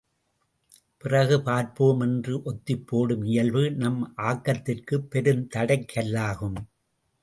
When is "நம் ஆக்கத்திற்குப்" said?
3.71-5.07